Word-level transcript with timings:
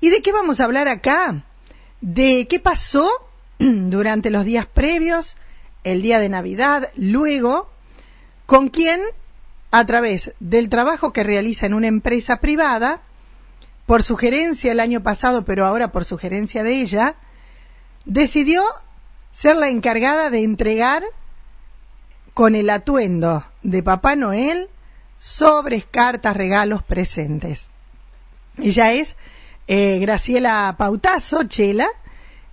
¿Y 0.00 0.10
de 0.10 0.22
qué 0.22 0.32
vamos 0.32 0.60
a 0.60 0.64
hablar 0.64 0.88
acá? 0.88 1.44
De 2.00 2.46
qué 2.48 2.58
pasó 2.58 3.10
durante 3.58 4.30
los 4.30 4.44
días 4.44 4.66
previos, 4.66 5.36
el 5.84 6.02
día 6.02 6.18
de 6.18 6.28
Navidad, 6.28 6.90
luego, 6.96 7.70
con 8.46 8.68
quién, 8.68 9.00
a 9.70 9.84
través 9.84 10.34
del 10.40 10.68
trabajo 10.68 11.12
que 11.12 11.22
realiza 11.22 11.66
en 11.66 11.74
una 11.74 11.86
empresa 11.86 12.38
privada, 12.38 13.02
por 13.86 14.02
sugerencia 14.02 14.72
el 14.72 14.80
año 14.80 15.02
pasado, 15.02 15.44
pero 15.44 15.66
ahora 15.66 15.92
por 15.92 16.04
sugerencia 16.04 16.62
de 16.62 16.80
ella, 16.80 17.16
decidió 18.04 18.64
ser 19.32 19.56
la 19.56 19.68
encargada 19.68 20.30
de 20.30 20.44
entregar 20.44 21.02
con 22.34 22.54
el 22.54 22.70
atuendo 22.70 23.44
de 23.62 23.82
Papá 23.82 24.16
Noel 24.16 24.68
sobres, 25.18 25.84
cartas, 25.84 26.36
regalos, 26.36 26.82
presentes. 26.82 27.68
Ella 28.58 28.92
es 28.92 29.16
eh, 29.72 30.00
Graciela 30.00 30.74
Pautazo, 30.76 31.44
Chela, 31.44 31.86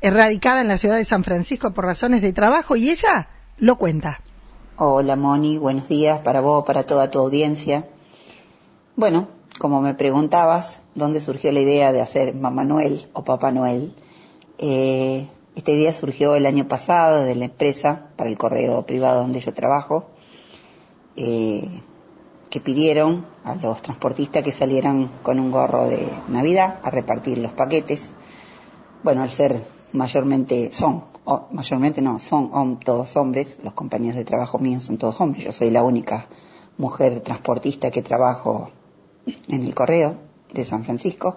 erradicada 0.00 0.60
en 0.62 0.66
la 0.66 0.76
ciudad 0.76 0.96
de 0.96 1.04
San 1.04 1.22
Francisco 1.22 1.72
por 1.72 1.84
razones 1.84 2.22
de 2.22 2.32
trabajo 2.32 2.74
y 2.74 2.90
ella 2.90 3.28
lo 3.56 3.76
cuenta. 3.76 4.20
Hola 4.78 5.14
Moni, 5.14 5.56
buenos 5.56 5.86
días 5.86 6.18
para 6.22 6.40
vos, 6.40 6.64
para 6.66 6.86
toda 6.86 7.12
tu 7.12 7.20
audiencia. 7.20 7.86
Bueno, 8.96 9.28
como 9.60 9.80
me 9.80 9.94
preguntabas, 9.94 10.80
¿dónde 10.96 11.20
surgió 11.20 11.52
la 11.52 11.60
idea 11.60 11.92
de 11.92 12.00
hacer 12.00 12.34
Mamá 12.34 12.64
Noel 12.64 13.08
o 13.12 13.22
Papá 13.22 13.52
Noel? 13.52 13.94
Eh, 14.58 15.28
esta 15.54 15.70
idea 15.70 15.92
surgió 15.92 16.34
el 16.34 16.46
año 16.46 16.66
pasado 16.66 17.22
de 17.22 17.36
la 17.36 17.44
empresa 17.44 18.08
para 18.16 18.28
el 18.28 18.36
correo 18.36 18.86
privado 18.86 19.20
donde 19.20 19.38
yo 19.38 19.54
trabajo, 19.54 20.10
eh, 21.14 21.80
que 22.54 22.60
pidieron 22.60 23.26
a 23.42 23.56
los 23.56 23.82
transportistas 23.82 24.44
que 24.44 24.52
salieran 24.52 25.10
con 25.24 25.40
un 25.40 25.50
gorro 25.50 25.88
de 25.88 26.06
Navidad 26.28 26.78
a 26.84 26.90
repartir 26.90 27.38
los 27.38 27.50
paquetes. 27.52 28.12
Bueno, 29.02 29.22
al 29.22 29.28
ser 29.28 29.64
mayormente, 29.92 30.70
son, 30.70 31.02
mayormente 31.50 32.00
no, 32.00 32.20
son 32.20 32.78
todos 32.78 33.16
hombres, 33.16 33.58
los 33.64 33.74
compañeros 33.74 34.16
de 34.16 34.24
trabajo 34.24 34.60
míos 34.60 34.84
son 34.84 34.98
todos 34.98 35.20
hombres, 35.20 35.42
yo 35.42 35.50
soy 35.50 35.72
la 35.72 35.82
única 35.82 36.28
mujer 36.78 37.22
transportista 37.22 37.90
que 37.90 38.02
trabajo 38.02 38.70
en 39.48 39.64
el 39.64 39.74
correo 39.74 40.14
de 40.52 40.64
San 40.64 40.84
Francisco. 40.84 41.34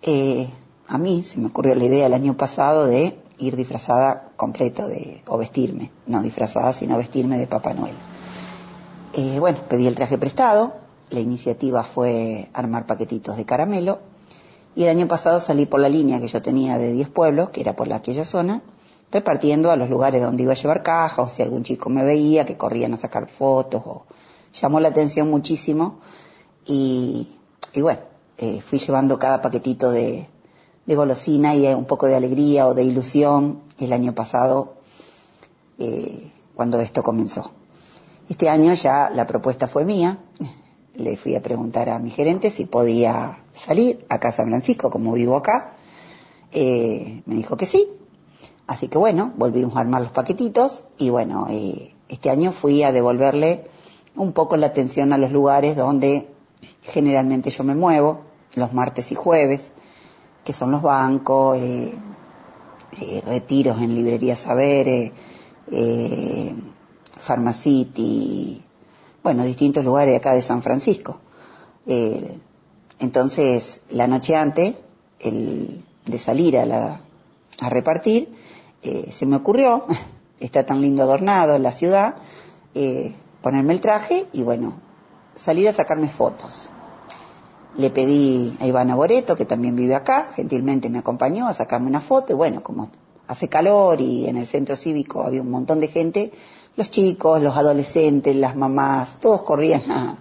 Eh, 0.00 0.48
a 0.86 0.96
mí 0.96 1.24
se 1.24 1.40
me 1.40 1.48
ocurrió 1.48 1.74
la 1.74 1.86
idea 1.86 2.06
el 2.06 2.14
año 2.14 2.36
pasado 2.36 2.86
de 2.86 3.18
ir 3.38 3.56
disfrazada 3.56 4.30
completo 4.36 4.86
de, 4.86 5.24
o 5.26 5.36
vestirme, 5.38 5.90
no 6.06 6.22
disfrazada, 6.22 6.72
sino 6.72 6.98
vestirme 6.98 7.36
de 7.36 7.48
Papá 7.48 7.74
Noel. 7.74 7.96
Eh, 9.12 9.40
bueno, 9.40 9.58
pedí 9.68 9.88
el 9.88 9.96
traje 9.96 10.18
prestado, 10.18 10.74
la 11.10 11.18
iniciativa 11.18 11.82
fue 11.82 12.48
armar 12.52 12.86
paquetitos 12.86 13.36
de 13.36 13.44
caramelo 13.44 13.98
y 14.76 14.84
el 14.84 14.88
año 14.88 15.08
pasado 15.08 15.40
salí 15.40 15.66
por 15.66 15.80
la 15.80 15.88
línea 15.88 16.20
que 16.20 16.28
yo 16.28 16.40
tenía 16.40 16.78
de 16.78 16.92
10 16.92 17.08
pueblos, 17.08 17.50
que 17.50 17.60
era 17.60 17.74
por 17.74 17.92
aquella 17.92 18.24
zona, 18.24 18.62
repartiendo 19.10 19.72
a 19.72 19.76
los 19.76 19.90
lugares 19.90 20.22
donde 20.22 20.44
iba 20.44 20.52
a 20.52 20.56
llevar 20.56 20.84
cajas 20.84 21.26
o 21.26 21.28
si 21.28 21.42
algún 21.42 21.64
chico 21.64 21.90
me 21.90 22.04
veía 22.04 22.46
que 22.46 22.56
corrían 22.56 22.94
a 22.94 22.96
sacar 22.96 23.28
fotos 23.28 23.82
o 23.84 24.04
llamó 24.52 24.78
la 24.78 24.90
atención 24.90 25.28
muchísimo 25.28 25.98
y, 26.64 27.28
bueno, 27.80 28.02
eh, 28.38 28.60
fui 28.60 28.78
llevando 28.78 29.18
cada 29.18 29.42
paquetito 29.42 29.90
de, 29.90 30.28
golosina 30.86 31.54
y 31.54 31.66
un 31.66 31.84
poco 31.84 32.06
de 32.06 32.14
alegría 32.14 32.66
o 32.66 32.74
de 32.74 32.84
ilusión 32.84 33.62
el 33.78 33.92
año 33.92 34.14
pasado 34.14 34.74
eh, 35.78 36.30
cuando 36.54 36.80
esto 36.80 37.02
comenzó. 37.02 37.59
Este 38.30 38.48
año 38.48 38.72
ya 38.74 39.10
la 39.10 39.26
propuesta 39.26 39.66
fue 39.66 39.84
mía. 39.84 40.18
Le 40.94 41.16
fui 41.16 41.34
a 41.34 41.42
preguntar 41.42 41.88
a 41.88 41.98
mi 41.98 42.10
gerente 42.10 42.52
si 42.52 42.64
podía 42.64 43.42
salir 43.52 44.06
a 44.08 44.20
Casa 44.20 44.44
Francisco, 44.44 44.88
como 44.88 45.12
vivo 45.14 45.36
acá. 45.36 45.72
Eh, 46.52 47.22
me 47.26 47.34
dijo 47.34 47.56
que 47.56 47.66
sí. 47.66 47.88
Así 48.68 48.86
que 48.86 48.98
bueno, 48.98 49.32
volvimos 49.36 49.76
a 49.76 49.80
armar 49.80 50.02
los 50.02 50.12
paquetitos 50.12 50.84
y 50.96 51.10
bueno, 51.10 51.48
eh, 51.50 51.96
este 52.08 52.30
año 52.30 52.52
fui 52.52 52.84
a 52.84 52.92
devolverle 52.92 53.64
un 54.14 54.32
poco 54.32 54.56
la 54.56 54.68
atención 54.68 55.12
a 55.12 55.18
los 55.18 55.32
lugares 55.32 55.74
donde 55.76 56.28
generalmente 56.82 57.50
yo 57.50 57.64
me 57.64 57.74
muevo, 57.74 58.20
los 58.54 58.72
martes 58.72 59.10
y 59.10 59.16
jueves, 59.16 59.72
que 60.44 60.52
son 60.52 60.70
los 60.70 60.82
bancos, 60.82 61.56
eh, 61.56 61.94
eh, 63.00 63.22
retiros 63.26 63.82
en 63.82 63.92
librería 63.92 64.36
Saber, 64.36 65.12
eh, 65.72 66.54
Pharmacity, 67.20 68.62
bueno, 69.22 69.44
distintos 69.44 69.84
lugares 69.84 70.12
de 70.12 70.16
acá 70.16 70.34
de 70.34 70.42
San 70.42 70.62
Francisco. 70.62 71.20
Eh, 71.86 72.38
entonces, 72.98 73.82
la 73.90 74.06
noche 74.06 74.36
antes, 74.36 74.74
el, 75.18 75.84
de 76.06 76.18
salir 76.18 76.58
a, 76.58 76.66
la, 76.66 77.00
a 77.60 77.68
repartir, 77.68 78.28
se 79.10 79.26
me 79.26 79.36
ocurrió, 79.36 79.84
está 80.40 80.64
tan 80.64 80.80
lindo 80.80 81.02
adornado 81.02 81.58
la 81.58 81.72
ciudad, 81.72 82.16
ponerme 83.42 83.72
el 83.74 83.80
traje 83.80 84.26
y 84.32 84.42
bueno, 84.42 84.74
salir 85.34 85.68
a 85.68 85.72
sacarme 85.72 86.08
fotos. 86.08 86.70
Le 87.76 87.90
pedí 87.90 88.56
a 88.60 88.66
Ivana 88.66 88.94
Boreto, 88.94 89.36
que 89.36 89.44
también 89.44 89.76
vive 89.76 89.94
acá, 89.94 90.28
gentilmente 90.34 90.90
me 90.90 90.98
acompañó 90.98 91.46
a 91.46 91.54
sacarme 91.54 91.88
una 91.88 92.00
foto 92.00 92.32
y 92.32 92.36
bueno, 92.36 92.62
como 92.62 92.90
hace 93.30 93.48
calor 93.48 94.00
y 94.00 94.26
en 94.26 94.36
el 94.36 94.46
centro 94.46 94.76
cívico 94.76 95.22
había 95.22 95.40
un 95.40 95.50
montón 95.50 95.80
de 95.80 95.88
gente, 95.88 96.32
los 96.76 96.90
chicos, 96.90 97.40
los 97.40 97.56
adolescentes, 97.56 98.34
las 98.36 98.56
mamás, 98.56 99.18
todos 99.20 99.42
corrían 99.42 99.82
a... 99.90 100.18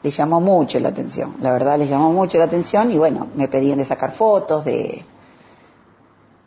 Le 0.00 0.12
llamó 0.12 0.40
mucho 0.40 0.78
la 0.78 0.90
atención, 0.90 1.34
la 1.40 1.50
verdad 1.50 1.76
les 1.76 1.90
llamó 1.90 2.12
mucho 2.12 2.38
la 2.38 2.44
atención 2.44 2.88
y 2.92 2.98
bueno, 2.98 3.26
me 3.34 3.48
pedían 3.48 3.78
de 3.78 3.84
sacar 3.84 4.12
fotos, 4.12 4.64
de, 4.64 5.04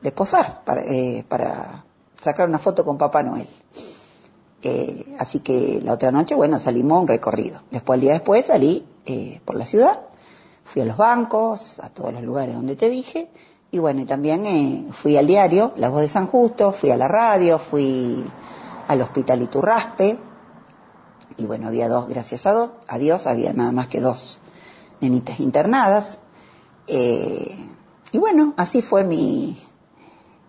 de 0.01 0.11
posar 0.13 0.63
para, 0.63 0.83
eh, 0.85 1.25
para 1.27 1.83
sacar 2.21 2.47
una 2.47 2.59
foto 2.59 2.85
con 2.85 2.97
Papá 2.97 3.23
Noel. 3.23 3.49
Eh, 4.63 5.15
así 5.19 5.41
que 5.41 5.81
la 5.83 5.93
otra 5.93 6.11
noche, 6.11 6.33
bueno, 6.33 6.59
salimos 6.59 7.01
un 7.01 7.09
recorrido. 7.09 7.59
Después, 7.71 7.97
el 7.97 8.01
día 8.01 8.13
después, 8.13 8.45
salí 8.45 8.85
eh, 9.05 9.41
por 9.43 9.55
la 9.55 9.65
ciudad 9.65 9.99
Fui 10.71 10.81
a 10.81 10.85
los 10.85 10.95
bancos, 10.95 11.79
a 11.79 11.89
todos 11.89 12.13
los 12.13 12.23
lugares 12.23 12.55
donde 12.55 12.77
te 12.77 12.89
dije, 12.89 13.27
y 13.71 13.79
bueno, 13.79 14.01
y 14.01 14.05
también 14.05 14.45
eh, 14.45 14.87
fui 14.91 15.15
al 15.15 15.27
diario 15.27 15.71
La 15.77 15.89
Voz 15.89 16.01
de 16.01 16.07
San 16.09 16.27
Justo, 16.27 16.73
fui 16.73 16.91
a 16.91 16.97
la 16.97 17.07
radio, 17.07 17.57
fui 17.57 18.23
al 18.87 19.01
hospital 19.01 19.41
Iturraspe, 19.41 20.19
y 21.37 21.45
bueno, 21.45 21.67
había 21.67 21.87
dos, 21.87 22.09
gracias 22.09 22.45
a, 22.45 22.51
dos, 22.51 22.71
a 22.87 22.97
Dios, 22.97 23.25
había 23.27 23.53
nada 23.53 23.71
más 23.71 23.87
que 23.87 24.01
dos 24.01 24.41
nenitas 24.99 25.39
internadas. 25.39 26.19
Eh, 26.87 27.57
y 28.11 28.17
bueno, 28.17 28.53
así 28.57 28.81
fue 28.81 29.05
mi, 29.05 29.57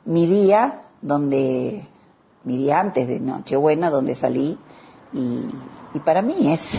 mi 0.05 0.27
día, 0.27 0.83
donde, 1.01 1.87
mi 2.43 2.57
día 2.57 2.81
antes 2.81 3.07
de 3.07 3.21
Nochebuena, 3.21 3.91
donde 3.91 4.17
salí, 4.17 4.59
y, 5.13 5.45
y 5.95 6.01
para 6.01 6.23
mí 6.23 6.53
es 6.53 6.73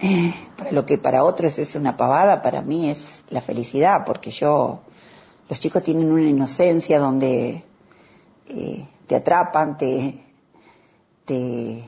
para 0.56 0.72
lo 0.72 0.84
que 0.84 0.98
para 0.98 1.24
otros 1.24 1.58
es 1.58 1.76
una 1.76 1.96
pavada, 1.96 2.42
para 2.42 2.60
mí 2.62 2.90
es 2.90 3.22
la 3.30 3.40
felicidad, 3.40 4.04
porque 4.04 4.30
yo, 4.32 4.80
los 5.50 5.58
chicos 5.58 5.82
tienen 5.82 6.12
una 6.12 6.28
inocencia 6.28 7.00
donde 7.00 7.64
eh, 8.46 8.88
te 9.08 9.16
atrapan, 9.16 9.76
te, 9.76 10.14
te, 11.24 11.84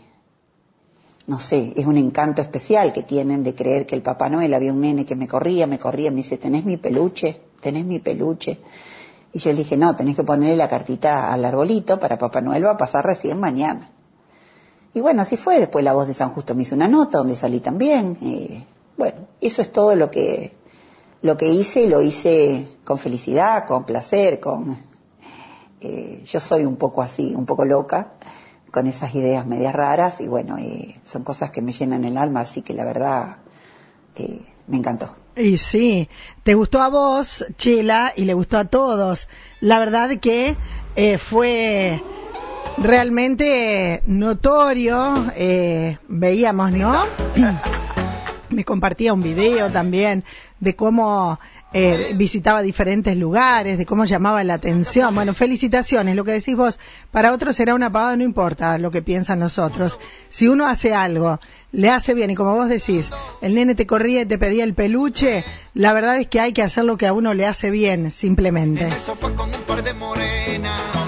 no 1.29 1.39
sé, 1.39 1.73
es 1.77 1.87
un 1.87 1.97
encanto 1.97 2.43
especial 2.43 2.93
que 2.93 3.05
tienen 3.05 3.45
de 3.45 3.55
creer 3.55 3.87
que 3.87 3.95
el 3.95 4.03
Papá 4.03 4.29
Noel, 4.29 4.53
había 4.53 4.73
un 4.73 4.81
nene 4.81 5.07
que 5.07 5.15
me 5.15 5.29
corría, 5.29 5.69
me 5.69 5.79
corría, 5.79 6.11
me 6.11 6.19
dice, 6.19 6.39
¿tenés 6.39 6.65
mi 6.65 6.77
peluche? 6.77 7.41
¿Tenés 7.61 7.85
mi 7.85 8.01
peluche? 8.01 8.59
Y 9.33 9.39
yo 9.39 9.53
le 9.53 9.59
dije, 9.59 9.77
no, 9.77 9.95
tenés 9.95 10.17
que 10.17 10.25
ponerle 10.25 10.57
la 10.57 10.69
cartita 10.69 11.33
al 11.33 11.45
arbolito 11.45 12.01
para 12.01 12.19
Papá 12.19 12.41
Noel 12.41 12.67
va 12.67 12.73
a 12.73 12.77
pasar 12.77 13.07
recién 13.07 13.39
mañana. 13.39 13.93
Y 14.93 15.01
bueno, 15.01 15.23
así 15.23 15.37
fue. 15.37 15.61
Después 15.61 15.85
la 15.85 15.93
voz 15.93 16.09
de 16.09 16.15
San 16.15 16.31
Justo 16.31 16.57
me 16.57 16.65
hizo 16.65 16.75
una 16.75 16.89
nota 16.89 17.19
donde 17.19 17.37
salí 17.37 17.61
también. 17.61 18.19
Eh, 18.21 18.65
bueno, 18.97 19.29
eso 19.41 19.63
es 19.63 19.71
todo 19.71 19.95
lo 19.95 20.11
que, 20.11 20.53
lo 21.23 21.37
que 21.37 21.49
hice 21.49 21.83
y 21.83 21.89
lo 21.89 22.03
hice 22.03 22.67
con 22.85 22.99
felicidad, 22.99 23.67
con 23.67 23.85
placer, 23.85 24.41
con... 24.41 24.77
Eh, 25.81 26.23
yo 26.25 26.39
soy 26.39 26.65
un 26.65 26.77
poco 26.77 27.03
así, 27.03 27.35
un 27.35 27.45
poco 27.45 27.65
loca, 27.65 28.13
con 28.71 28.87
esas 28.87 29.15
ideas 29.15 29.47
medias 29.47 29.75
raras 29.75 30.21
y 30.21 30.29
bueno, 30.29 30.57
eh, 30.59 31.01
son 31.03 31.25
cosas 31.25 31.51
que 31.51 31.61
me 31.61 31.73
llenan 31.73 32.05
el 32.05 32.17
alma, 32.17 32.41
así 32.41 32.63
que 32.63 32.73
la 32.75 32.85
verdad 32.85 33.39
me 34.69 34.77
encantó. 34.77 35.17
Y 35.35 35.59
sí, 35.59 36.09
te 36.43 36.55
gustó 36.55 36.83
a 36.83 36.89
vos, 36.89 37.45
Chela, 37.57 38.13
y 38.15 38.25
le 38.25 38.35
gustó 38.35 38.59
a 38.59 38.67
todos. 38.67 39.29
La 39.61 39.79
verdad 39.79 40.11
que 40.21 40.57
fue 41.19 42.01
realmente 42.79 44.03
notorio, 44.07 45.27
eh, 45.37 45.99
veíamos, 46.09 46.73
¿no? 46.73 47.03
Me 48.53 48.65
compartía 48.65 49.13
un 49.13 49.23
video 49.23 49.71
también 49.71 50.25
de 50.61 50.77
cómo 50.77 51.41
eh, 51.73 52.13
visitaba 52.15 52.63
diferentes 52.63 53.17
lugares, 53.17 53.79
de 53.79 53.87
cómo 53.87 54.05
llamaba 54.05 54.45
la 54.45 54.55
atención. 54.55 55.15
Bueno, 55.15 55.35
felicitaciones, 55.35 56.15
lo 56.15 56.25
que 56.25 56.33
decís 56.33 56.55
vos, 56.55 56.79
para 57.11 57.33
otros 57.33 57.57
será 57.57 57.75
una 57.75 57.91
pavada, 57.91 58.17
no 58.17 58.23
importa 58.23 58.79
lo 58.79 58.91
que 58.91 59.03
piensan 59.03 59.41
nosotros. 59.41 59.99
Si 60.29 60.49
uno 60.49 60.67
hace 60.67 60.95
algo, 60.95 61.41
le 61.73 61.91
hace 61.91 62.15
bien, 62.15 62.31
y 62.31 62.35
como 62.35 62.55
vos 62.55 62.69
decís, 62.69 63.11
el 63.41 63.55
nene 63.55 63.75
te 63.75 63.87
corría 63.87 64.23
y 64.23 64.27
te 64.27 64.39
pedía 64.39 64.65
el 64.65 64.75
peluche, 64.75 65.45
la 65.75 65.93
verdad 65.93 66.19
es 66.19 66.29
que 66.29 66.41
hay 66.41 66.53
que 66.53 66.63
hacer 66.63 66.85
lo 66.85 66.97
que 66.97 67.07
a 67.07 67.13
uno 67.13 67.35
le 67.35 67.47
hace 67.47 67.71
bien, 67.71 68.11
simplemente. 68.11 68.87
Eso 68.89 69.17
fue 69.17 69.35
con 69.35 69.53
un 69.53 69.63
par 69.63 69.83
de 69.83 69.95
morenas 69.95 71.02